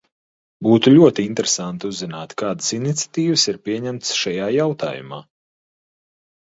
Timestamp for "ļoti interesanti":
0.93-1.91